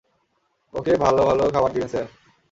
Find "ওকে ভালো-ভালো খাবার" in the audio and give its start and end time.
0.73-1.71